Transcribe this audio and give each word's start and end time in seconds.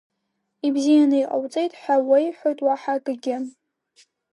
Ибзианы 0.67 1.17
иҟауҵеит 1.19 1.73
ҳәа 1.81 1.95
уеиҳәоит, 2.07 2.59
уаҳа 2.65 2.93
акагьы. 2.97 3.35